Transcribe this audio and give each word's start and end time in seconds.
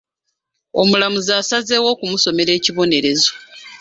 Omulamuzi 0.81 1.31
asazeewo 1.41 1.87
okumusomera 1.93 2.51
ekibonerezo. 2.57 3.31